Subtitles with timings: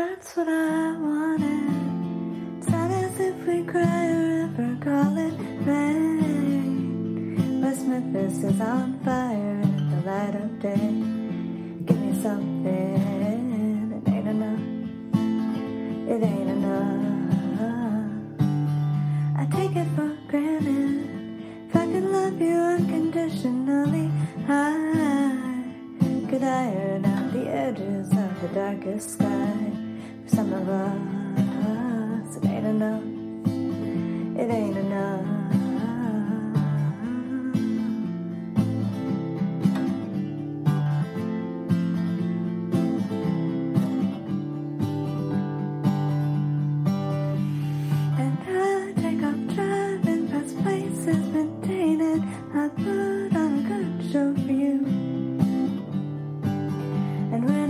[0.00, 2.56] That's what I wanted.
[2.56, 5.34] It's not as if we cry or ever call it
[5.66, 7.60] rain.
[7.60, 11.04] West Memphis is on fire in the light of day.
[11.84, 14.64] Give me something, it ain't enough.
[16.08, 17.20] It ain't enough.
[19.36, 20.96] I take it for granted.
[21.68, 24.10] If I could love you unconditionally,
[24.48, 24.64] I
[26.30, 29.88] could iron out the edges of the darkest sky.
[30.32, 33.02] Some of us, it ain't enough.
[34.38, 35.26] It ain't enough.
[57.32, 57.69] And I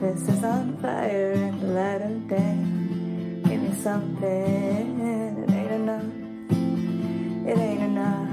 [0.00, 2.58] Memphis is on fire in the light of day.
[3.48, 6.04] Give me something, it ain't enough.
[7.46, 8.28] It ain't enough.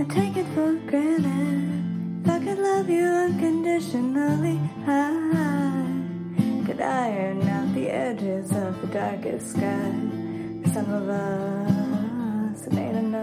[0.00, 2.24] I take it for granted.
[2.24, 9.50] If I could love you unconditionally, I could iron out the edges of the darkest
[9.50, 9.92] sky.
[10.72, 12.66] Some of us.
[12.66, 13.17] It ain't enough.